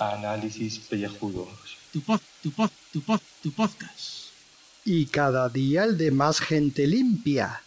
Análisis 0.00 0.80
pellejudos. 0.80 1.78
Tu 1.92 2.00
pod, 2.00 2.20
tu 2.42 2.50
pod, 2.50 2.70
tu 2.92 3.00
pod, 3.00 3.20
tu 3.44 3.52
podcast. 3.52 4.32
Y 4.84 5.06
cada 5.06 5.48
día 5.48 5.84
el 5.84 5.96
de 5.96 6.10
más 6.10 6.40
gente 6.40 6.88
limpia. 6.88 7.62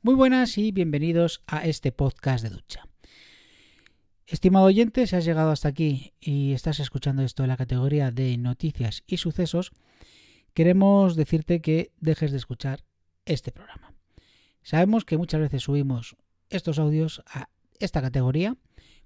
Muy 0.00 0.14
buenas 0.14 0.56
y 0.56 0.72
bienvenidos 0.72 1.42
a 1.46 1.66
este 1.66 1.92
podcast 1.92 2.42
de 2.42 2.50
ducha. 2.50 2.88
Estimado 4.26 4.64
oyente, 4.64 5.06
si 5.06 5.14
has 5.14 5.26
llegado 5.26 5.50
hasta 5.50 5.68
aquí 5.68 6.14
y 6.20 6.54
estás 6.54 6.80
escuchando 6.80 7.22
esto 7.22 7.42
en 7.42 7.50
la 7.50 7.58
categoría 7.58 8.10
de 8.10 8.38
noticias 8.38 9.02
y 9.06 9.18
sucesos, 9.18 9.72
queremos 10.54 11.16
decirte 11.16 11.60
que 11.60 11.92
dejes 12.00 12.30
de 12.30 12.38
escuchar 12.38 12.84
este 13.24 13.52
programa. 13.52 13.94
Sabemos 14.62 15.04
que 15.04 15.18
muchas 15.18 15.40
veces 15.40 15.62
subimos 15.62 16.16
estos 16.50 16.78
audios 16.78 17.22
a 17.26 17.48
esta 17.78 18.00
categoría 18.00 18.56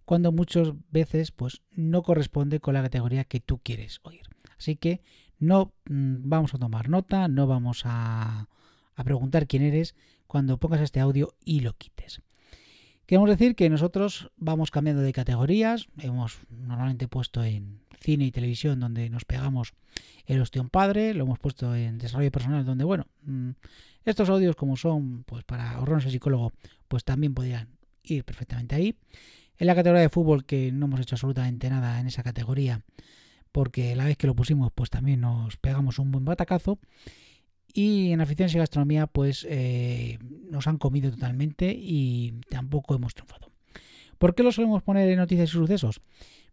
cuando 0.04 0.32
muchas 0.32 0.72
veces 0.90 1.32
pues 1.32 1.62
no 1.72 2.02
corresponde 2.02 2.60
con 2.60 2.74
la 2.74 2.82
categoría 2.82 3.24
que 3.24 3.40
tú 3.40 3.58
quieres 3.58 4.00
oír. 4.02 4.22
Así 4.58 4.76
que 4.76 5.02
no 5.38 5.72
mm, 5.88 6.28
vamos 6.28 6.54
a 6.54 6.58
tomar 6.58 6.88
nota, 6.88 7.28
no 7.28 7.46
vamos 7.46 7.82
a, 7.84 8.48
a 8.94 9.04
preguntar 9.04 9.46
quién 9.46 9.62
eres 9.62 9.94
cuando 10.26 10.58
pongas 10.58 10.80
este 10.80 11.00
audio 11.00 11.34
y 11.44 11.60
lo 11.60 11.74
quites. 11.74 12.22
Queremos 13.06 13.30
decir 13.30 13.54
que 13.54 13.70
nosotros 13.70 14.32
vamos 14.36 14.72
cambiando 14.72 15.00
de 15.00 15.12
categorías. 15.12 15.86
Hemos 15.98 16.38
normalmente 16.50 17.06
puesto 17.06 17.44
en 17.44 17.78
cine 18.00 18.24
y 18.24 18.32
televisión 18.32 18.80
donde 18.80 19.08
nos 19.10 19.24
pegamos 19.24 19.74
el 20.26 20.40
ostión 20.40 20.68
padre. 20.68 21.14
Lo 21.14 21.24
hemos 21.24 21.38
puesto 21.38 21.74
en 21.76 21.98
desarrollo 21.98 22.32
personal 22.32 22.64
donde, 22.64 22.84
bueno, 22.84 23.06
mm, 23.22 23.50
estos 24.04 24.28
audios 24.28 24.56
como 24.56 24.76
son 24.76 25.22
pues 25.24 25.44
para 25.44 25.70
ahorrarnos 25.72 26.06
el 26.06 26.12
psicólogo, 26.12 26.52
pues 26.88 27.04
también 27.04 27.32
podrían 27.32 27.68
ir 28.02 28.24
perfectamente 28.24 28.74
ahí. 28.74 28.96
En 29.58 29.68
la 29.68 29.76
categoría 29.76 30.02
de 30.02 30.08
fútbol 30.08 30.44
que 30.44 30.72
no 30.72 30.86
hemos 30.86 31.00
hecho 31.00 31.14
absolutamente 31.14 31.70
nada 31.70 32.00
en 32.00 32.08
esa 32.08 32.24
categoría 32.24 32.82
porque 33.56 33.96
la 33.96 34.04
vez 34.04 34.18
que 34.18 34.26
lo 34.26 34.34
pusimos 34.34 34.70
pues 34.74 34.90
también 34.90 35.22
nos 35.22 35.56
pegamos 35.56 35.98
un 35.98 36.10
buen 36.10 36.24
batacazo. 36.24 36.78
Y 37.76 38.10
en 38.10 38.22
aficiones 38.22 38.54
y 38.54 38.58
gastronomía, 38.58 39.06
pues 39.06 39.46
eh, 39.50 40.18
nos 40.50 40.66
han 40.66 40.78
comido 40.78 41.10
totalmente 41.10 41.76
y 41.78 42.32
tampoco 42.48 42.94
hemos 42.94 43.14
triunfado. 43.14 43.52
¿Por 44.16 44.34
qué 44.34 44.42
lo 44.42 44.50
solemos 44.50 44.82
poner 44.82 45.06
en 45.10 45.18
noticias 45.18 45.50
y 45.50 45.52
sucesos? 45.52 46.00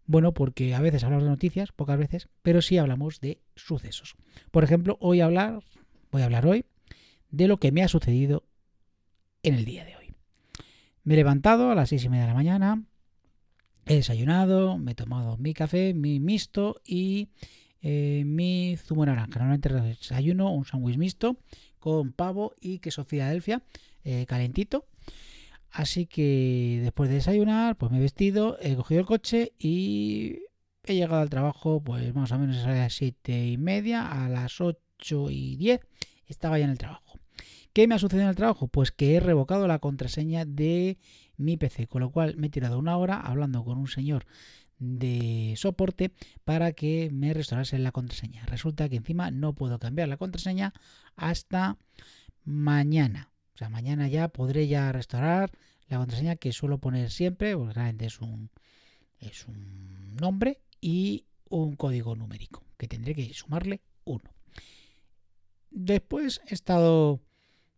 Bueno, 0.06 0.34
porque 0.34 0.76
a 0.76 0.82
veces 0.82 1.06
hablamos 1.06 1.24
de 1.24 1.30
noticias, 1.30 1.72
pocas 1.72 1.98
veces, 1.98 2.28
pero 2.42 2.62
sí 2.62 2.78
hablamos 2.78 3.22
de 3.22 3.40
sucesos. 3.56 4.18
Por 4.52 4.66
ejemplo, 4.66 4.98
hoy 5.00 5.22
hablar, 5.22 5.64
voy 6.12 6.24
a 6.24 6.26
hablar 6.26 6.46
hoy 6.46 6.66
de 7.32 7.48
lo 7.48 7.56
que 7.56 7.72
me 7.72 7.84
ha 7.84 7.88
sucedido 7.88 8.44
en 9.44 9.54
el 9.56 9.64
día 9.64 9.86
de 9.86 9.96
hoy. 9.96 10.12
Me 11.06 11.14
he 11.14 11.18
levantado 11.18 11.72
a 11.72 11.76
las 11.76 11.88
seis 11.88 12.04
y 12.04 12.10
media 12.10 12.24
de 12.24 12.32
la 12.32 12.34
mañana, 12.34 12.84
he 13.86 13.96
desayunado, 13.96 14.78
me 14.78 14.92
he 14.92 14.96
tomado 14.96 15.38
mi 15.38 15.54
café, 15.54 15.94
mi 15.94 16.20
mixto 16.20 16.82
y 16.84 17.30
eh, 17.84 18.24
mi 18.26 18.78
zumo 18.78 19.06
naranja. 19.06 19.40
Normalmente 19.40 19.70
desayuno 19.70 20.52
un 20.52 20.66
sándwich 20.66 20.98
mixto 20.98 21.38
con 21.80 22.14
pavo 22.14 22.56
y 22.60 22.80
queso 22.80 23.04
Filadelfia 23.04 23.62
eh, 24.04 24.26
calentito. 24.26 24.86
Así 25.70 26.06
que 26.06 26.80
después 26.82 27.10
de 27.10 27.16
desayunar, 27.16 27.76
pues 27.76 27.92
me 27.92 27.98
he 27.98 28.02
vestido, 28.02 28.58
he 28.62 28.76
cogido 28.76 29.02
el 29.02 29.08
coche 29.08 29.54
y 29.60 30.40
he 30.84 30.96
llegado 30.96 31.22
al 31.22 31.30
trabajo, 31.30 31.82
pues 31.84 32.14
más 32.14 32.32
o 32.32 32.38
menos 32.38 32.58
a 32.66 32.74
las 32.74 32.94
siete 32.94 33.48
y 33.48 33.58
media, 33.58 34.08
a 34.08 34.30
las 34.30 34.62
8 34.62 35.30
y 35.32 35.56
10 35.58 35.82
estaba 36.28 36.60
ya 36.60 36.66
en 36.66 36.72
el 36.72 36.78
trabajo. 36.78 37.20
¿Qué 37.74 37.88
me 37.88 37.96
ha 37.96 38.00
sucedido 38.00 38.26
en 38.26 38.30
el 38.30 38.36
trabajo? 38.36 38.68
Pues 38.68 38.92
que 38.92 39.16
he 39.16 39.20
revocado 39.20 39.68
la 39.68 39.80
contraseña 39.80 40.46
de 40.46 41.00
mi 41.38 41.58
PC, 41.58 41.88
con 41.88 42.02
lo 42.02 42.12
cual 42.12 42.38
me 42.38 42.48
he 42.48 42.50
tirado 42.52 42.78
una 42.78 42.96
hora 42.98 43.20
hablando 43.20 43.66
con 43.66 43.80
un 43.80 43.88
señor 43.88 44.28
de 44.84 45.54
soporte 45.58 46.12
para 46.44 46.74
que 46.74 47.10
me 47.12 47.34
restaurase 47.34 47.80
la 47.80 47.92
contraseña. 47.92 48.46
Resulta 48.46 48.90
que 48.90 48.98
encima 48.98 49.32
no 49.32 49.54
puedo 49.54 49.80
cambiar 49.80 50.10
la 50.10 50.18
contraseña 50.18 50.74
hasta 51.16 51.78
mañana. 52.44 53.32
O 53.56 53.58
sea, 53.58 53.70
mañana 53.70 54.08
ya 54.08 54.28
podré 54.28 54.68
ya 54.68 54.92
restaurar 54.92 55.52
la 55.88 55.98
contraseña 55.98 56.36
que 56.36 56.52
suelo 56.52 56.80
poner 56.80 57.12
siempre, 57.12 57.56
porque 57.56 57.74
realmente 57.74 58.06
es 58.08 58.20
un, 58.20 58.50
es 59.20 59.48
un 59.48 60.16
nombre 60.16 60.62
y 60.82 61.26
un 61.50 61.76
código 61.76 62.16
numérico, 62.16 62.64
que 62.78 62.88
tendré 62.88 63.16
que 63.16 63.34
sumarle 63.34 63.82
uno. 64.04 64.34
Después 65.70 66.42
he 66.48 66.54
estado 66.54 67.22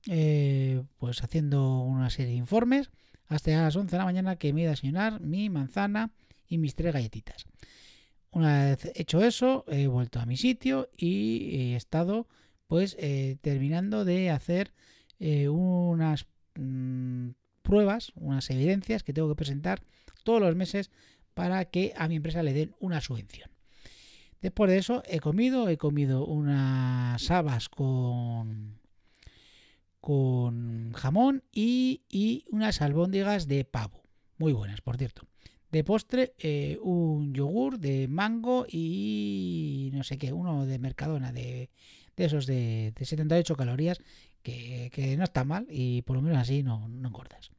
eh, 0.08 0.84
pues 0.98 1.24
haciendo 1.24 1.82
una 1.82 2.10
serie 2.10 2.32
de 2.32 2.38
informes 2.38 2.90
hasta 3.28 3.52
las 3.52 3.76
11 3.76 3.92
de 3.92 3.98
la 3.98 4.06
mañana 4.06 4.36
que 4.38 4.54
me 4.54 4.62
ido 4.62 4.70
a 4.70 4.72
desayunar 4.72 5.22
mi 5.22 5.50
manzana 5.50 6.12
y 6.48 6.58
mis 6.58 6.76
tres 6.76 6.94
galletitas. 6.94 7.46
Una 8.32 8.66
vez 8.66 8.92
hecho 8.96 9.24
eso, 9.24 9.64
he 9.68 9.88
vuelto 9.88 10.20
a 10.20 10.26
mi 10.26 10.36
sitio 10.36 10.90
y 10.98 11.72
he 11.72 11.76
estado 11.76 12.28
pues 12.68 12.96
eh, 13.00 13.38
terminando 13.42 14.04
de 14.06 14.30
hacer 14.30 14.74
eh, 15.20 15.48
unas 15.48 16.26
mm, 16.56 17.30
pruebas, 17.62 18.12
unas 18.16 18.50
evidencias 18.50 19.04
que 19.04 19.14
tengo 19.14 19.30
que 19.30 19.36
presentar 19.36 19.82
todos 20.24 20.42
los 20.42 20.56
meses 20.56 20.92
para 21.34 21.66
que 21.66 21.94
a 21.96 22.08
mi 22.08 22.16
empresa 22.18 22.44
le 22.44 22.54
den 22.54 22.76
una 22.80 23.02
subvención. 23.02 23.50
Después 24.42 24.70
de 24.70 24.78
eso 24.78 25.02
he 25.08 25.20
comido, 25.20 25.70
he 25.70 25.78
comido 25.78 26.26
unas 26.26 27.32
habas 27.32 27.70
con 27.70 28.80
con 30.02 30.94
jamón 30.94 31.44
y, 31.52 32.04
y 32.10 32.46
unas 32.52 32.82
albóndigas 32.82 33.48
de 33.48 33.66
pavo. 33.66 34.04
Muy 34.38 34.54
buenas, 34.54 34.82
por 34.82 34.98
cierto. 34.98 35.26
De 35.76 35.84
postre, 35.84 36.34
eh, 36.40 36.80
un 36.82 37.34
yogur 37.34 37.80
de 37.80 38.08
mango 38.08 38.66
y 38.66 39.90
no 39.92 40.06
sé 40.06 40.18
qué, 40.18 40.32
uno 40.32 40.66
de 40.66 40.80
Mercadona, 40.80 41.34
de, 41.34 41.70
esos 42.16 42.46
de, 42.46 42.94
78 42.98 43.58
calorías, 43.58 44.00
que, 44.42 45.16
no 45.18 45.26
está 45.26 45.44
mal 45.44 45.68
y 45.70 46.02
por 46.04 46.16
lo 46.16 46.22
menos 46.22 46.38
así 46.38 46.64
no, 46.64 46.88
no 46.88 47.10
engordas. 47.10 47.52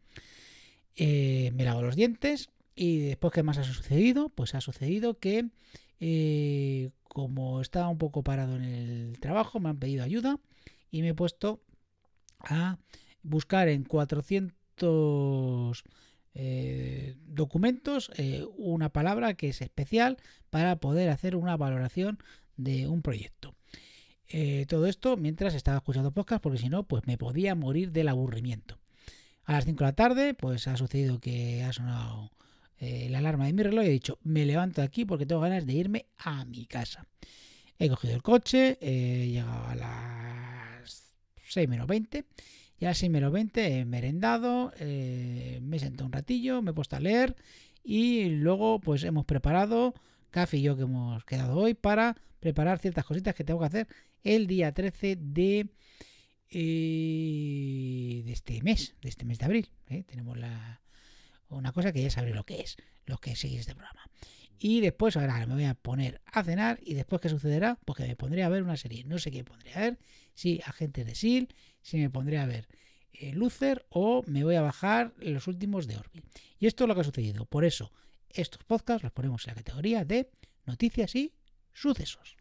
Eh, 0.95 1.51
me 1.53 1.65
lavo 1.65 1.83
los 1.83 1.95
dientes 1.95 2.49
y 2.75 3.01
después, 3.01 3.35
¿qué 3.35 3.43
más 3.43 3.59
ha 3.59 3.65
sucedido? 3.65 4.31
Pues 4.31 4.55
ha 4.55 4.63
sucedido 4.63 5.19
que 5.19 5.51
eh, 6.01 6.89
como 7.09 7.61
estaba 7.61 7.91
un 7.91 7.99
poco 7.99 8.23
parado 8.23 8.57
en 8.57 8.65
el 8.65 9.21
trabajo, 9.21 9.61
me 9.61 9.69
han 9.69 9.79
pedido 9.79 10.03
ayuda 10.03 10.41
y 10.91 11.03
me 11.03 11.09
he 11.09 11.15
puesto 11.15 11.61
a 12.39 12.79
buscar 13.23 13.69
en 13.69 13.85
400 13.85 15.85
eh, 16.39 17.17
documentos 17.29 18.11
eh, 18.19 18.45
una 18.59 18.91
palabra 18.91 19.33
que 19.33 19.49
es 19.49 19.63
especial 19.63 20.19
para 20.51 20.77
poder 20.77 21.09
hacer 21.09 21.35
una 21.35 21.57
valoración 21.57 22.19
de 22.59 22.89
un 22.89 23.01
proyecto. 23.01 23.55
Eh, 24.29 24.67
todo 24.69 24.87
esto 24.87 25.17
mientras 25.17 25.55
estaba 25.55 25.79
escuchando 25.79 26.11
podcast 26.11 26.43
porque 26.43 26.59
si 26.59 26.69
no 26.69 26.83
pues 26.83 27.07
me 27.07 27.17
podía 27.17 27.55
morir 27.55 27.91
del 27.91 28.09
aburrimiento. 28.09 28.79
A 29.45 29.53
las 29.53 29.65
5 29.65 29.79
de 29.79 29.85
la 29.85 29.95
tarde 29.95 30.35
pues 30.35 30.69
ha 30.69 30.77
sucedido 30.77 31.21
que 31.21 31.63
ha 31.63 31.73
sonado 31.73 32.33
la 32.81 33.17
alarma 33.17 33.47
de 33.47 33.55
mi 33.55 33.63
reloj 33.63 33.85
y 33.85 33.87
he 33.87 33.91
dicho 33.91 34.19
me 34.23 34.45
levanto 34.45 34.83
de 34.83 34.87
aquí 34.87 35.07
porque 35.07 35.25
tengo 35.25 35.41
ganas 35.41 35.65
de 35.65 35.73
irme 35.73 36.05
a 36.19 36.45
mi 36.45 36.67
casa. 36.67 37.07
He 37.79 37.89
cogido 37.89 38.15
el 38.15 38.23
coche, 38.23 38.77
he 38.83 39.29
llegado 39.29 39.69
a 39.69 39.75
las 39.75 41.13
6 41.49 41.67
menos 41.67 41.87
20 41.87 42.27
ya 42.79 42.91
así 42.91 43.09
me 43.09 43.21
lo 43.21 43.31
20 43.31 43.79
he 43.79 43.85
merendado, 43.85 44.73
eh, 44.79 45.61
me 45.63 45.79
sentado 45.79 46.07
un 46.07 46.13
ratillo, 46.13 46.63
me 46.63 46.71
he 46.71 46.75
puesto 46.75 46.97
a 46.97 47.01
leer 47.01 47.37
y 47.83 48.29
luego 48.29 48.81
pues 48.81 49.05
hemos 49.05 49.25
preparado, 49.25 49.95
Café 50.31 50.59
y 50.59 50.63
yo 50.63 50.77
que 50.77 50.83
hemos 50.83 51.25
quedado 51.25 51.57
hoy, 51.57 51.75
para 51.75 52.17
preparar 52.41 52.79
ciertas 52.79 53.05
cositas 53.05 53.35
que 53.35 53.45
tengo 53.45 53.61
que 53.61 53.67
hacer 53.67 53.89
el 54.23 54.47
día 54.47 54.73
13 54.73 55.17
de, 55.17 55.69
eh, 56.51 58.23
de 58.25 58.33
este 58.33 58.61
mes, 58.63 58.95
de 59.01 59.09
este 59.09 59.25
mes 59.25 59.39
de 59.39 59.45
abril. 59.45 59.71
¿eh? 59.89 60.03
Tenemos 60.05 60.37
la, 60.37 60.83
una 61.49 61.73
cosa 61.73 61.93
que 61.93 62.03
ya 62.03 62.11
sabréis 62.11 62.37
lo 62.37 62.45
que 62.45 62.61
es, 62.61 62.77
los 63.07 63.21
que 63.21 63.37
seguís 63.37 63.61
este 63.61 63.75
programa. 63.75 64.03
Y 64.59 64.81
después, 64.81 65.17
ahora 65.17 65.47
me 65.47 65.55
voy 65.55 65.65
a 65.65 65.75
poner 65.75 66.21
a 66.27 66.43
cenar 66.43 66.79
y 66.83 66.95
después, 66.95 67.21
¿qué 67.21 67.29
sucederá? 67.29 67.79
Pues 67.85 68.01
me 68.01 68.17
pondré 68.17 68.43
a 68.43 68.49
ver 68.49 68.63
una 68.63 68.77
serie. 68.77 69.05
No 69.05 69.19
sé 69.19 69.31
qué 69.31 69.45
pondré 69.45 69.75
a 69.75 69.81
ver, 69.81 69.99
si 70.35 70.61
Agentes 70.65 71.07
de 71.07 71.15
SEAL, 71.15 71.49
si 71.83 71.99
me 71.99 72.11
pondré 72.11 72.39
a 72.39 72.47
ver 72.47 72.69
eh, 73.13 73.33
Lucer 73.33 73.87
o 73.91 74.23
me 74.27 74.45
voy 74.45 74.57
a 74.57 74.63
bajar 74.63 75.15
los 75.19 75.47
últimos 75.47 75.87
de 75.87 75.97
Orville. 75.97 76.27
Y 76.59 76.67
esto 76.67 76.85
es 76.85 76.89
lo 76.89 76.95
que 76.95 77.01
ha 77.01 77.05
sucedido. 77.05 77.47
Por 77.47 77.65
eso, 77.65 77.93
estos 78.31 78.65
podcasts 78.65 79.03
los 79.03 79.13
ponemos 79.13 79.47
en 79.47 79.53
la 79.53 79.63
categoría 79.63 80.05
de 80.05 80.31
noticias 80.65 81.15
y 81.15 81.33
sucesos. 81.73 82.37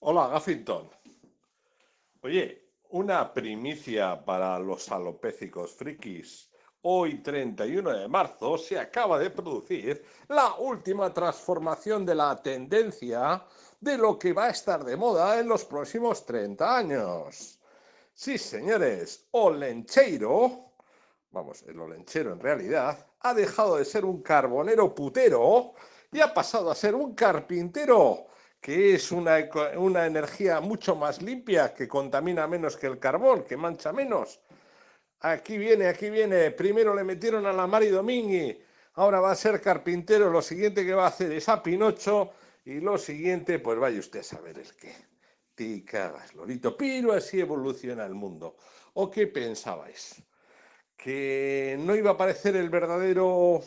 Hola, 0.00 0.28
Gaffington. 0.28 0.88
Oye, 2.22 2.65
una 2.96 3.30
primicia 3.30 4.24
para 4.24 4.58
los 4.58 4.90
alopécicos 4.90 5.72
frikis. 5.74 6.50
Hoy, 6.80 7.22
31 7.22 7.90
de 7.90 8.08
marzo, 8.08 8.56
se 8.56 8.78
acaba 8.78 9.18
de 9.18 9.28
producir 9.28 10.02
la 10.28 10.54
última 10.54 11.12
transformación 11.12 12.06
de 12.06 12.14
la 12.14 12.40
tendencia 12.40 13.44
de 13.78 13.98
lo 13.98 14.18
que 14.18 14.32
va 14.32 14.46
a 14.46 14.50
estar 14.50 14.82
de 14.82 14.96
moda 14.96 15.38
en 15.38 15.46
los 15.46 15.66
próximos 15.66 16.24
30 16.24 16.78
años. 16.78 17.60
Sí, 18.14 18.38
señores, 18.38 19.26
Olencheiro, 19.32 20.72
vamos, 21.32 21.64
el 21.64 21.78
Olenchero 21.78 22.32
en 22.32 22.40
realidad, 22.40 23.06
ha 23.20 23.34
dejado 23.34 23.76
de 23.76 23.84
ser 23.84 24.06
un 24.06 24.22
carbonero 24.22 24.94
putero 24.94 25.74
y 26.10 26.20
ha 26.20 26.32
pasado 26.32 26.70
a 26.70 26.74
ser 26.74 26.94
un 26.94 27.14
carpintero, 27.14 28.28
que 28.66 28.96
es 28.96 29.12
una, 29.12 29.48
una 29.76 30.06
energía 30.06 30.60
mucho 30.60 30.96
más 30.96 31.22
limpia, 31.22 31.72
que 31.72 31.86
contamina 31.86 32.48
menos 32.48 32.76
que 32.76 32.88
el 32.88 32.98
carbón, 32.98 33.44
que 33.44 33.56
mancha 33.56 33.92
menos. 33.92 34.40
Aquí 35.20 35.56
viene, 35.56 35.86
aquí 35.86 36.10
viene. 36.10 36.50
Primero 36.50 36.92
le 36.92 37.04
metieron 37.04 37.46
a 37.46 37.52
la 37.52 37.68
Mari 37.68 37.90
Domingui, 37.90 38.60
ahora 38.94 39.20
va 39.20 39.30
a 39.30 39.36
ser 39.36 39.60
carpintero. 39.60 40.30
Lo 40.30 40.42
siguiente 40.42 40.84
que 40.84 40.94
va 40.94 41.04
a 41.04 41.10
hacer 41.10 41.30
es 41.30 41.48
a 41.48 41.62
Pinocho 41.62 42.32
y 42.64 42.80
lo 42.80 42.98
siguiente, 42.98 43.60
pues 43.60 43.78
vaya 43.78 44.00
usted 44.00 44.18
a 44.18 44.24
saber 44.24 44.58
el 44.58 44.74
qué. 44.74 44.96
Te 45.54 45.84
cagas, 45.84 46.34
Lorito. 46.34 46.76
Pero 46.76 47.12
así 47.12 47.38
evoluciona 47.38 48.04
el 48.04 48.14
mundo. 48.14 48.56
¿O 48.94 49.08
qué 49.08 49.28
pensabais? 49.28 50.20
¿Que 50.96 51.76
no 51.78 51.94
iba 51.94 52.10
a 52.10 52.14
aparecer 52.14 52.56
el 52.56 52.68
verdadero, 52.68 53.62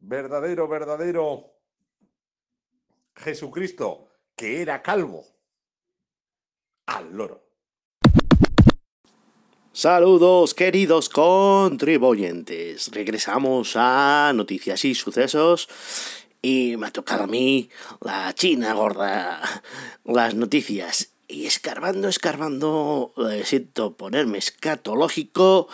verdadero, 0.00 0.66
verdadero 0.66 1.57
Jesucristo, 3.18 4.08
que 4.36 4.62
era 4.62 4.82
calvo? 4.82 5.26
Al 6.86 7.12
loro. 7.12 7.44
Saludos 9.72 10.54
queridos 10.54 11.08
contribuyentes. 11.08 12.90
Regresamos 12.92 13.74
a 13.76 14.32
noticias 14.34 14.84
y 14.84 14.94
sucesos 14.94 15.68
y 16.42 16.76
me 16.76 16.86
ha 16.88 16.90
tocado 16.90 17.24
a 17.24 17.26
mí 17.26 17.70
la 18.00 18.32
china 18.34 18.72
gorda, 18.74 19.40
las 20.04 20.34
noticias. 20.34 21.12
Y 21.28 21.46
escarbando, 21.46 22.08
escarbando, 22.08 23.12
siento 23.44 23.96
ponerme 23.96 24.38
escatológico, 24.38 25.68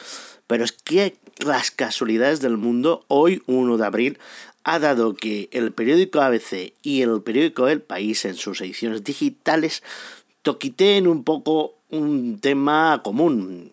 pero 0.48 0.64
es 0.64 0.72
que 0.72 1.16
las 1.38 1.70
casualidades 1.70 2.40
del 2.40 2.56
mundo, 2.56 3.04
hoy 3.08 3.42
1 3.46 3.76
de 3.76 3.86
abril, 3.86 4.18
ha 4.64 4.78
dado 4.78 5.14
que 5.14 5.48
el 5.52 5.72
periódico 5.72 6.20
ABC 6.20 6.72
y 6.82 7.02
el 7.02 7.22
periódico 7.22 7.68
El 7.68 7.82
País 7.82 8.24
en 8.24 8.34
sus 8.34 8.60
ediciones 8.62 9.04
digitales 9.04 9.82
toquiteen 10.42 11.06
un 11.06 11.22
poco 11.22 11.76
un 11.90 12.40
tema 12.40 13.00
común 13.04 13.70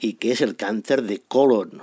y 0.00 0.14
que 0.14 0.32
es 0.32 0.40
el 0.40 0.56
cáncer 0.56 1.02
de 1.02 1.20
colon. 1.20 1.82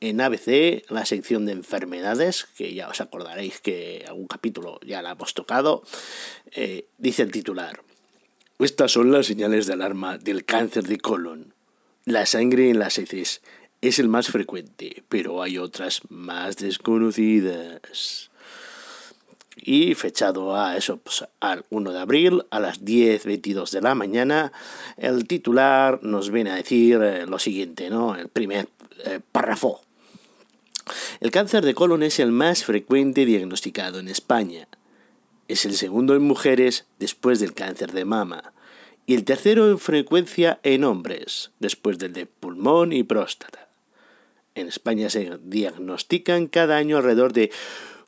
En 0.00 0.20
ABC, 0.20 0.84
la 0.90 1.06
sección 1.06 1.46
de 1.46 1.52
enfermedades, 1.52 2.46
que 2.56 2.74
ya 2.74 2.88
os 2.88 3.00
acordaréis 3.00 3.60
que 3.60 4.04
algún 4.06 4.26
capítulo 4.26 4.78
ya 4.84 5.00
la 5.00 5.12
hemos 5.12 5.32
tocado, 5.32 5.82
eh, 6.52 6.86
dice 6.98 7.22
el 7.22 7.32
titular. 7.32 7.80
Estas 8.58 8.92
son 8.92 9.10
las 9.10 9.26
señales 9.26 9.66
de 9.66 9.72
alarma 9.72 10.18
del 10.18 10.44
cáncer 10.44 10.84
de 10.84 10.98
colon. 10.98 11.54
La 12.04 12.26
sangre 12.26 12.70
en 12.70 12.78
las 12.78 12.98
heces 12.98 13.42
es 13.88 13.98
el 13.98 14.08
más 14.08 14.28
frecuente, 14.28 15.04
pero 15.08 15.42
hay 15.42 15.58
otras 15.58 16.00
más 16.08 16.56
desconocidas 16.56 18.30
y 19.56 19.94
fechado 19.94 20.54
a 20.54 20.76
eso, 20.76 20.98
pues, 20.98 21.24
al 21.40 21.64
1 21.70 21.92
de 21.92 21.98
abril 21.98 22.44
a 22.50 22.60
las 22.60 22.84
10.22 22.84 23.70
de 23.70 23.80
la 23.80 23.94
mañana, 23.94 24.52
el 24.96 25.26
titular 25.26 26.00
nos 26.02 26.30
viene 26.30 26.50
a 26.50 26.56
decir 26.56 27.00
eh, 27.02 27.26
lo 27.26 27.38
siguiente, 27.38 27.88
¿no? 27.88 28.14
El 28.14 28.28
primer 28.28 28.68
eh, 29.04 29.20
párrafo. 29.32 29.80
El 31.20 31.30
cáncer 31.30 31.64
de 31.64 31.74
colon 31.74 32.02
es 32.02 32.20
el 32.20 32.32
más 32.32 32.64
frecuente 32.64 33.24
diagnosticado 33.24 33.98
en 33.98 34.08
España. 34.08 34.68
Es 35.48 35.64
el 35.64 35.74
segundo 35.74 36.14
en 36.14 36.22
mujeres 36.22 36.86
después 36.98 37.40
del 37.40 37.54
cáncer 37.54 37.92
de 37.92 38.04
mama 38.04 38.52
y 39.06 39.14
el 39.14 39.24
tercero 39.24 39.70
en 39.70 39.78
frecuencia 39.78 40.60
en 40.64 40.84
hombres 40.84 41.52
después 41.60 41.98
del 41.98 42.12
de 42.12 42.26
pulmón 42.26 42.92
y 42.92 43.04
próstata. 43.04 43.65
En 44.56 44.68
España 44.68 45.10
se 45.10 45.38
diagnostican 45.42 46.46
cada 46.46 46.78
año 46.78 46.96
alrededor 46.96 47.34
de 47.34 47.50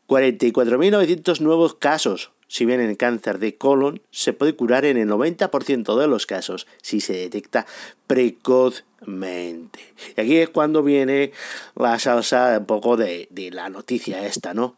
44.900 0.09 1.41
nuevos 1.41 1.75
casos. 1.75 2.33
Si 2.49 2.65
bien 2.65 2.81
el 2.81 2.97
cáncer 2.97 3.39
de 3.39 3.57
colon 3.57 4.01
se 4.11 4.33
puede 4.33 4.57
curar 4.57 4.87
en 4.87 4.97
el 4.97 5.11
90% 5.11 6.01
de 6.01 6.09
los 6.09 6.25
casos 6.25 6.67
si 6.81 7.03
se 7.03 7.13
detecta 7.13 7.67
precozmente. 8.07 9.81
Y 10.17 10.21
aquí 10.23 10.37
es 10.39 10.49
cuando 10.49 10.83
viene 10.83 11.33
la 11.77 11.99
salsa 11.99 12.57
un 12.59 12.65
poco 12.65 12.97
de, 12.97 13.29
la 13.53 13.69
noticia 13.69 14.27
esta, 14.27 14.55
¿no? 14.55 14.77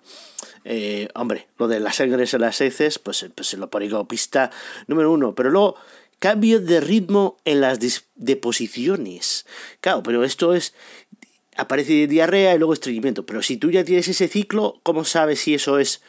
Eh, 0.64 1.08
hombre, 1.14 1.46
lo 1.56 1.68
de 1.68 1.78
las 1.78 1.96
sangres 1.96 2.34
en 2.34 2.40
las 2.40 2.60
heces, 2.60 2.98
pues, 2.98 3.24
pues 3.32 3.54
lo 3.54 3.70
pone 3.70 3.88
como 3.88 4.08
pista 4.08 4.50
número 4.88 5.12
uno. 5.12 5.36
Pero 5.36 5.50
luego, 5.50 5.76
cambio 6.20 6.60
de 6.60 6.80
ritmo 6.80 7.38
en 7.44 7.62
las 7.62 7.78
deposiciones. 8.14 9.46
Claro, 9.80 10.02
pero 10.02 10.22
esto 10.22 10.54
es 10.54 10.74
aparece 11.60 12.06
diarrea 12.06 12.54
y 12.54 12.58
luego 12.58 12.72
estreñimiento. 12.72 13.26
Pero 13.26 13.42
si 13.42 13.56
tú 13.56 13.70
ya 13.70 13.84
tienes 13.84 14.08
ese 14.08 14.28
ciclo, 14.28 14.80
¿cómo 14.82 15.04
sabes 15.04 15.40
si 15.40 15.54
eso 15.54 15.78
es 15.78 16.02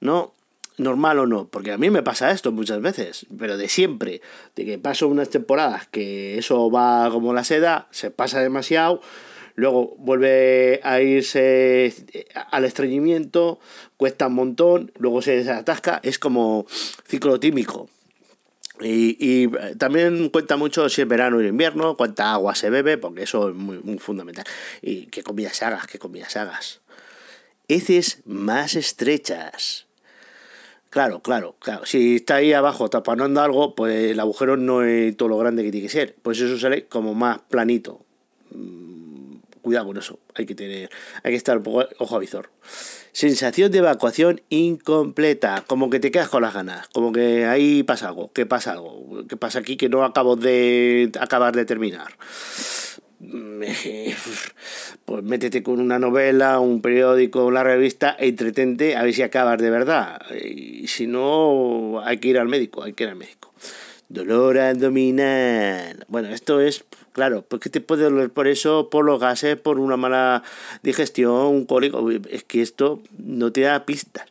no 0.00 0.34
normal 0.78 1.18
o 1.20 1.26
no? 1.26 1.48
Porque 1.48 1.72
a 1.72 1.78
mí 1.78 1.90
me 1.90 2.02
pasa 2.02 2.30
esto 2.30 2.52
muchas 2.52 2.80
veces, 2.80 3.26
pero 3.38 3.56
de 3.56 3.68
siempre, 3.68 4.20
de 4.54 4.64
que 4.64 4.78
paso 4.78 5.08
unas 5.08 5.30
temporadas 5.30 5.86
que 5.88 6.38
eso 6.38 6.70
va 6.70 7.08
como 7.10 7.32
la 7.32 7.44
seda, 7.44 7.88
se 7.90 8.10
pasa 8.10 8.40
demasiado, 8.40 9.00
luego 9.54 9.94
vuelve 9.98 10.80
a 10.84 11.00
irse 11.00 11.94
al 12.50 12.64
estreñimiento, 12.64 13.58
cuesta 13.96 14.26
un 14.26 14.34
montón, 14.34 14.92
luego 14.98 15.22
se 15.22 15.36
desatasca, 15.36 16.00
es 16.02 16.18
como 16.18 16.66
ciclo 17.06 17.40
tímico. 17.40 17.88
Y, 18.80 19.44
eh, 19.44 19.74
también 19.78 20.28
cuenta 20.28 20.56
mucho 20.56 20.88
si 20.88 21.02
es 21.02 21.08
verano 21.08 21.38
o 21.38 21.42
invierno, 21.42 21.96
cuánta 21.96 22.32
agua 22.32 22.54
se 22.54 22.70
bebe, 22.70 22.98
porque 22.98 23.22
eso 23.22 23.48
es 23.48 23.54
muy, 23.54 23.98
fundamental. 23.98 24.44
Y 24.82 25.06
qué 25.06 25.22
comidas 25.22 25.62
hagas, 25.62 25.86
qué 25.86 25.98
comidas 25.98 26.36
hagas. 26.36 26.80
Heces 27.68 28.22
más 28.26 28.74
estrechas. 28.74 29.86
Claro, 30.90 31.20
claro, 31.20 31.56
claro. 31.58 31.84
Si 31.84 32.16
está 32.16 32.36
ahí 32.36 32.52
abajo 32.52 32.88
tapanando 32.88 33.40
algo, 33.42 33.74
pues 33.74 34.12
el 34.12 34.20
agujero 34.20 34.56
no 34.56 34.82
es 34.82 35.16
todo 35.16 35.28
lo 35.28 35.38
grande 35.38 35.62
que 35.62 35.70
tiene 35.70 35.86
que 35.86 35.92
ser. 35.92 36.14
Pues 36.22 36.40
eso 36.40 36.58
sale 36.58 36.86
como 36.86 37.14
más 37.14 37.40
planito. 37.48 38.00
Cuidado 39.66 39.86
con 39.86 39.96
eso. 39.96 40.20
Hay 40.36 40.46
que 40.46 40.54
tener, 40.54 40.90
hay 41.24 41.32
que 41.32 41.36
estar 41.36 41.56
un 41.56 41.64
poco 41.64 41.84
ojo 41.98 42.14
a 42.14 42.20
visor. 42.20 42.50
Sensación 43.10 43.72
de 43.72 43.78
evacuación 43.78 44.40
incompleta, 44.48 45.64
como 45.66 45.90
que 45.90 45.98
te 45.98 46.12
quedas 46.12 46.28
con 46.28 46.42
las 46.42 46.54
ganas, 46.54 46.86
como 46.90 47.10
que 47.10 47.46
ahí 47.46 47.82
pasa 47.82 48.06
algo, 48.06 48.30
que 48.32 48.46
pasa 48.46 48.70
algo, 48.70 49.26
que 49.26 49.36
pasa 49.36 49.58
aquí 49.58 49.76
que 49.76 49.88
no 49.88 50.04
acabo 50.04 50.36
de 50.36 51.10
acabar 51.18 51.56
de 51.56 51.64
terminar. 51.64 52.16
Pues 55.04 55.22
métete 55.24 55.64
con 55.64 55.80
una 55.80 55.98
novela, 55.98 56.60
un 56.60 56.80
periódico, 56.80 57.44
una 57.44 57.64
revista 57.64 58.14
entretente 58.16 58.94
a 58.94 59.02
ver 59.02 59.14
si 59.14 59.22
acabas 59.22 59.58
de 59.58 59.70
verdad. 59.70 60.20
Y 60.32 60.86
si 60.86 61.08
no, 61.08 62.02
hay 62.04 62.18
que 62.18 62.28
ir 62.28 62.38
al 62.38 62.46
médico, 62.46 62.84
hay 62.84 62.92
que 62.92 63.02
ir 63.02 63.10
al 63.10 63.16
médico. 63.16 63.45
Dolor 64.08 64.58
abdominal. 64.58 66.04
Bueno, 66.08 66.28
esto 66.28 66.60
es 66.60 66.84
Claro, 67.16 67.46
pues 67.48 67.62
que 67.62 67.70
te 67.70 67.80
puede 67.80 68.04
doler 68.04 68.28
por 68.28 68.46
eso, 68.46 68.90
por 68.90 69.06
los 69.06 69.18
gases, 69.18 69.56
por 69.56 69.78
una 69.78 69.96
mala 69.96 70.42
digestión, 70.82 71.46
un 71.46 71.64
cólico. 71.64 72.10
Es 72.10 72.44
que 72.44 72.60
esto 72.60 73.00
no 73.16 73.50
te 73.52 73.62
da 73.62 73.86
pistas. 73.86 74.26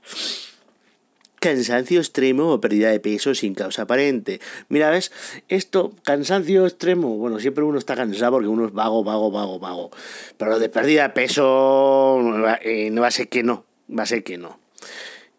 Cansancio 1.40 2.00
extremo 2.00 2.52
o 2.52 2.62
pérdida 2.62 2.92
de 2.92 3.00
peso 3.00 3.34
sin 3.34 3.56
causa 3.56 3.82
aparente. 3.82 4.40
Mira, 4.70 4.92
¿ves? 4.92 5.12
Esto, 5.48 5.94
cansancio 6.04 6.68
extremo. 6.68 7.18
Bueno, 7.18 7.40
siempre 7.40 7.64
uno 7.64 7.80
está 7.80 7.96
cansado 7.96 8.34
porque 8.34 8.50
uno 8.50 8.68
es 8.68 8.72
vago, 8.72 9.04
vago, 9.04 9.32
vago, 9.32 9.58
vago. 9.58 9.90
Pero 10.38 10.60
de 10.60 10.70
pérdida 10.70 11.08
de 11.08 11.10
peso, 11.10 12.22
eh, 12.62 12.92
no 12.92 13.02
va 13.02 13.08
a 13.08 13.12
ser 13.12 13.30
que 13.30 13.42
no. 13.42 13.66
Va 13.90 14.04
a 14.04 14.06
ser 14.06 14.24
que 14.24 14.38
no. 14.38 14.60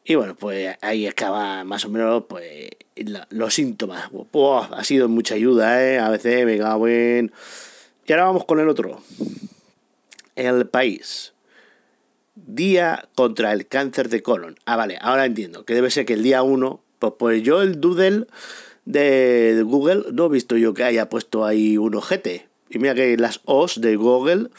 Y 0.09 0.15
bueno, 0.15 0.37
pues 0.37 0.77
ahí 0.83 1.09
acaba 1.09 1.65
más 1.65 1.85
o 1.85 1.89
menos 1.89 2.25
pues 2.29 2.71
los 3.31 3.55
síntomas. 3.55 4.09
ha 4.71 4.85
sido 4.85 5.09
mucha 5.09 5.35
ayuda, 5.35 5.85
¿eh? 5.85 5.99
A 5.99 6.11
veces 6.11 6.47
me 6.47 6.59
cago 6.59 6.87
en... 6.87 7.33
Y 8.07 8.13
ahora 8.13 8.27
vamos 8.27 8.45
con 8.45 8.61
el 8.61 8.69
otro. 8.69 9.01
El 10.37 10.69
país. 10.69 11.33
Día 12.37 13.09
contra 13.17 13.53
el 13.53 13.67
cáncer 13.67 14.09
de 14.09 14.23
colon. 14.23 14.61
Ah, 14.65 14.77
vale, 14.77 14.97
ahora 15.01 15.27
entiendo. 15.27 15.65
Que 15.65 15.75
debe 15.75 15.91
ser 15.91 16.07
que 16.07 16.13
el 16.13 16.23
día 16.23 16.45
1, 16.45 16.81
pues, 17.01 17.13
pues 17.19 17.43
yo 17.43 17.63
el 17.63 17.81
doodle 17.81 18.27
de 18.85 19.61
Google 19.67 20.05
no 20.13 20.27
he 20.27 20.29
visto 20.29 20.57
yo 20.57 20.73
que 20.73 20.85
haya 20.85 21.09
puesto 21.09 21.45
ahí 21.45 21.79
un 21.79 21.97
ojete. 21.97 22.47
Y 22.71 22.79
mira 22.79 22.95
que 22.95 23.17
las 23.17 23.41
O's 23.45 23.81
de 23.81 23.97
Google 23.97 24.51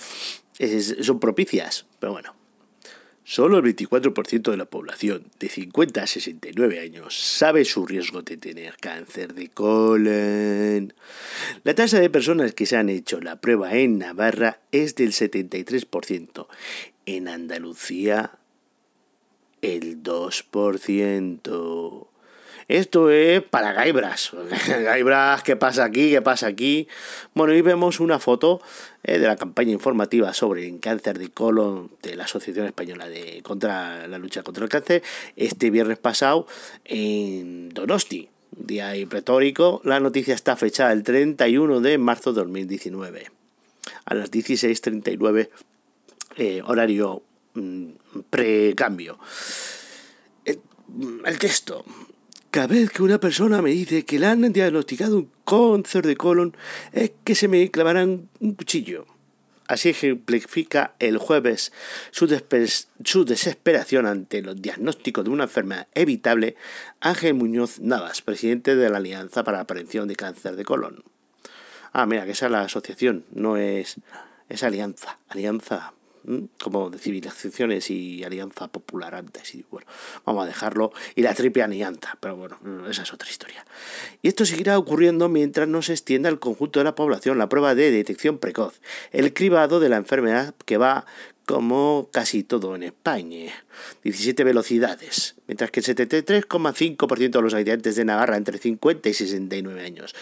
son 1.01 1.21
propicias. 1.21 1.85
Pero 1.99 2.11
bueno. 2.11 2.36
Solo 3.29 3.57
el 3.57 3.75
24% 3.75 4.51
de 4.51 4.55
la 4.55 4.63
población 4.63 5.25
de 5.37 5.49
50 5.49 6.01
a 6.01 6.07
69 6.07 6.79
años 6.79 7.13
sabe 7.13 7.65
su 7.65 7.85
riesgo 7.85 8.21
de 8.21 8.37
tener 8.37 8.77
cáncer 8.77 9.33
de 9.33 9.49
colon. 9.49 10.93
La 11.65 11.75
tasa 11.75 11.99
de 11.99 12.09
personas 12.09 12.53
que 12.53 12.65
se 12.65 12.77
han 12.77 12.87
hecho 12.87 13.19
la 13.19 13.41
prueba 13.41 13.73
en 13.73 13.97
Navarra 13.97 14.61
es 14.71 14.95
del 14.95 15.11
73%. 15.11 16.47
En 17.05 17.27
Andalucía, 17.27 18.39
el 19.61 20.01
2%. 20.01 22.07
Esto 22.67 23.09
es 23.09 23.41
para 23.43 23.71
Gaibras. 23.71 24.31
Gaibras, 24.67 25.41
¿qué 25.43 25.55
pasa 25.55 25.85
aquí? 25.85 26.11
¿Qué 26.11 26.21
pasa 26.21 26.47
aquí? 26.47 26.87
Bueno, 27.33 27.53
y 27.53 27.61
vemos 27.61 28.01
una 28.01 28.19
foto 28.19 28.61
eh, 29.03 29.19
de 29.19 29.27
la 29.27 29.37
campaña 29.37 29.71
informativa 29.71 30.33
sobre 30.33 30.67
el 30.67 30.79
cáncer 30.81 31.17
de 31.17 31.29
colon 31.29 31.89
de 32.01 32.17
la 32.17 32.25
Asociación 32.25 32.65
Española 32.65 33.07
de 33.07 33.41
contra 33.41 34.05
la 34.07 34.17
lucha 34.17 34.43
contra 34.43 34.65
el 34.65 34.69
cáncer 34.69 35.01
este 35.37 35.69
viernes 35.69 35.97
pasado 35.97 36.45
en 36.83 37.69
Donosti. 37.69 38.29
Día 38.51 38.93
pretórico. 39.07 39.81
La 39.83 39.99
noticia 39.99 40.33
está 40.33 40.55
fechada 40.57 40.91
el 40.91 41.03
31 41.03 41.79
de 41.79 41.97
marzo 41.97 42.33
de 42.33 42.41
2019 42.41 43.31
a 44.05 44.13
las 44.13 44.31
16.39 44.31 45.49
eh, 46.37 46.61
horario 46.65 47.23
mm, 47.53 47.89
precambio. 48.29 49.19
El, 50.43 50.59
el 51.25 51.39
texto. 51.39 51.85
Cada 52.51 52.67
vez 52.67 52.89
que 52.91 53.03
una 53.03 53.19
persona 53.19 53.61
me 53.61 53.71
dice 53.71 54.05
que 54.05 54.19
le 54.19 54.27
han 54.27 54.53
diagnosticado 54.53 55.17
un 55.17 55.31
cáncer 55.45 56.07
de 56.07 56.15
colon, 56.15 56.55
es 56.93 57.11
que 57.23 57.35
se 57.35 57.47
me 57.47 57.69
clavarán 57.69 58.29
un 58.39 58.53
cuchillo. 58.53 59.05
Así 59.67 59.89
ejemplifica 59.89 60.95
el 60.99 61.17
jueves 61.17 61.73
su, 62.11 62.25
desesperación 63.25 64.05
ante 64.05 64.41
los 64.41 64.61
diagnósticos 64.61 65.25
de 65.25 65.29
una 65.29 65.43
enfermedad 65.43 65.87
evitable 65.93 66.55
Ángel 67.01 67.33
Muñoz 67.33 67.81
Navas, 67.81 68.21
presidente 68.21 68.77
de 68.77 68.89
la 68.89 68.97
Alianza 68.97 69.43
para 69.43 69.57
la 69.57 69.67
Prevención 69.67 70.07
de 70.07 70.15
Cáncer 70.15 70.55
de 70.55 70.63
Colon. 70.63 71.03
Ah, 71.91 72.05
mira, 72.05 72.25
que 72.25 72.31
esa 72.31 72.45
es 72.45 72.51
la 72.53 72.61
asociación, 72.61 73.25
no 73.33 73.57
es, 73.57 73.97
es 74.47 74.63
alianza, 74.63 75.19
alianza 75.27 75.93
como 76.61 76.89
de 76.89 76.97
civilizaciones 76.97 77.89
y 77.89 78.23
alianza 78.23 78.67
popular 78.67 79.15
antes. 79.15 79.55
Y 79.55 79.65
bueno, 79.71 79.87
vamos 80.25 80.43
a 80.43 80.47
dejarlo. 80.47 80.91
Y 81.15 81.21
la 81.21 81.33
triple 81.33 81.63
alianza, 81.63 82.17
pero 82.19 82.35
bueno, 82.35 82.57
esa 82.89 83.03
es 83.03 83.13
otra 83.13 83.29
historia. 83.29 83.65
Y 84.21 84.27
esto 84.27 84.45
seguirá 84.45 84.77
ocurriendo 84.77 85.29
mientras 85.29 85.67
no 85.67 85.81
se 85.81 85.93
extienda 85.93 86.29
al 86.29 86.39
conjunto 86.39 86.79
de 86.79 86.85
la 86.85 86.95
población 86.95 87.37
la 87.37 87.49
prueba 87.49 87.75
de 87.75 87.91
detección 87.91 88.37
precoz, 88.37 88.81
el 89.11 89.33
cribado 89.33 89.79
de 89.79 89.89
la 89.89 89.97
enfermedad 89.97 90.55
que 90.65 90.77
va 90.77 91.05
como 91.47 92.09
casi 92.11 92.43
todo 92.43 92.75
en 92.75 92.83
España. 92.83 93.53
17 94.03 94.43
velocidades, 94.43 95.35
mientras 95.47 95.71
que 95.71 95.79
el 95.79 95.85
73,5% 95.85 97.31
de 97.31 97.41
los 97.41 97.53
habitantes 97.53 97.95
de 97.95 98.03
Navarra 98.03 98.35
entre 98.35 98.57
50 98.57 99.07
y 99.07 99.13
69 99.13 99.81
años 99.81 100.13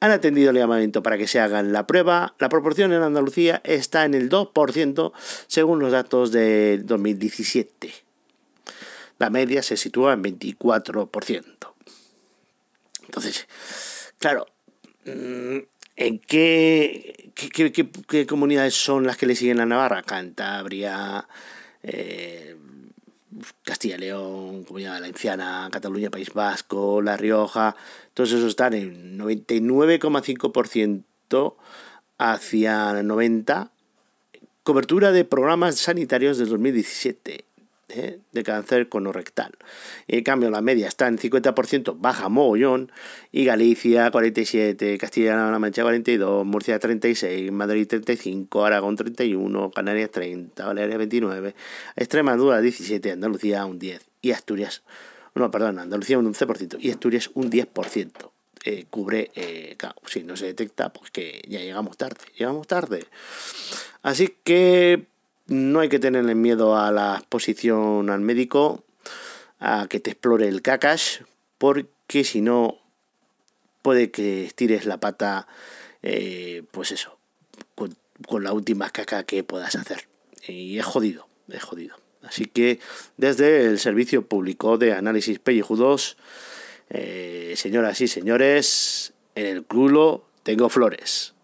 han 0.00 0.10
atendido 0.10 0.50
el 0.50 0.58
llamamiento 0.58 1.02
para 1.02 1.16
que 1.16 1.26
se 1.26 1.40
hagan 1.40 1.72
la 1.72 1.86
prueba. 1.86 2.34
La 2.38 2.50
proporción 2.50 2.92
en 2.92 3.02
Andalucía 3.02 3.62
está 3.64 4.04
en 4.04 4.12
el 4.12 4.28
2% 4.28 5.12
según 5.46 5.78
los 5.78 5.92
datos 5.92 6.30
de 6.30 6.78
2017. 6.84 7.94
La 9.18 9.30
media 9.30 9.62
se 9.62 9.78
sitúa 9.78 10.12
en 10.12 10.22
24%. 10.22 11.72
Entonces, 13.06 13.48
claro, 14.18 14.46
mm, 15.06 15.58
¿En 15.96 16.18
qué, 16.18 17.32
qué, 17.34 18.26
comunidades 18.26 18.74
son 18.74 19.06
las 19.06 19.16
que 19.16 19.24
le 19.24 19.34
siguen 19.34 19.60
a 19.60 19.66
Navarra? 19.66 20.02
Cantabria, 20.02 21.26
eh, 21.82 22.54
Castilla 23.62 23.96
León, 23.96 24.64
Comunidad 24.64 24.92
Valenciana, 24.92 25.70
Cataluña, 25.72 26.10
País 26.10 26.34
Vasco, 26.34 27.00
La 27.00 27.16
Rioja, 27.16 27.74
todos 28.12 28.32
esos 28.32 28.50
están 28.50 28.74
en 28.74 29.18
99,5% 29.18 31.56
hacia 32.18 33.02
90%. 33.02 33.70
Cobertura 34.62 35.12
de 35.12 35.24
programas 35.24 35.76
sanitarios 35.76 36.36
del 36.38 36.48
2017. 36.48 37.44
¿Eh? 37.96 38.20
de 38.32 38.42
cáncer 38.42 38.88
conorectal. 38.88 39.52
En 40.08 40.22
cambio, 40.22 40.50
la 40.50 40.60
media 40.60 40.88
está 40.88 41.08
en 41.08 41.18
50%, 41.18 41.96
baja 41.98 42.28
mogollón, 42.28 42.92
y 43.32 43.44
Galicia 43.44 44.10
47, 44.10 44.98
Castilla-La 44.98 45.58
Mancha 45.58 45.82
42, 45.82 46.44
Murcia 46.46 46.78
36, 46.78 47.50
Madrid 47.52 47.86
35, 47.86 48.64
Aragón 48.64 48.96
31, 48.96 49.70
Canarias 49.70 50.10
30, 50.10 50.66
Baleares 50.66 50.98
29, 50.98 51.54
Extremadura 51.96 52.60
17, 52.60 53.12
Andalucía 53.12 53.64
un 53.64 53.78
10 53.78 54.06
y 54.22 54.32
Asturias, 54.32 54.82
no, 55.34 55.50
perdón, 55.50 55.78
Andalucía 55.78 56.18
un 56.18 56.32
11% 56.32 56.78
y 56.80 56.90
Asturias 56.90 57.30
un 57.34 57.50
10%. 57.50 58.30
Eh, 58.64 58.86
cubre, 58.90 59.30
eh, 59.34 59.76
claro, 59.78 59.94
si 60.06 60.24
no 60.24 60.36
se 60.36 60.46
detecta, 60.46 60.92
pues 60.92 61.10
que 61.12 61.42
ya 61.46 61.60
llegamos 61.60 61.96
tarde, 61.96 62.24
llegamos 62.36 62.66
tarde. 62.66 63.06
Así 64.02 64.34
que 64.42 65.06
no 65.46 65.80
hay 65.80 65.88
que 65.88 65.98
tenerle 65.98 66.34
miedo 66.34 66.76
a 66.76 66.90
la 66.90 67.16
exposición 67.16 68.10
al 68.10 68.20
médico, 68.20 68.84
a 69.58 69.86
que 69.88 70.00
te 70.00 70.10
explore 70.10 70.48
el 70.48 70.62
cacash, 70.62 71.20
porque 71.58 72.24
si 72.24 72.40
no, 72.40 72.78
puede 73.82 74.10
que 74.10 74.44
estires 74.44 74.84
la 74.84 74.98
pata, 74.98 75.46
eh, 76.02 76.64
pues 76.72 76.92
eso, 76.92 77.18
con, 77.74 77.96
la 78.42 78.52
última 78.52 78.90
caca 78.90 79.24
que 79.24 79.44
puedas 79.44 79.76
hacer. 79.76 80.08
Y 80.46 80.78
es 80.78 80.84
jodido, 80.84 81.28
es 81.48 81.62
jodido. 81.62 81.96
Así 82.22 82.46
que 82.46 82.80
desde 83.16 83.66
el 83.66 83.78
Servicio 83.78 84.26
Público 84.26 84.78
de 84.78 84.92
Análisis 84.92 85.38
Pellejudos, 85.38 86.16
eh, 86.90 87.54
señoras 87.56 88.00
y 88.00 88.08
señores, 88.08 89.12
en 89.36 89.46
el 89.46 89.64
culo 89.64 90.24
tengo 90.42 90.68
flores. 90.68 91.34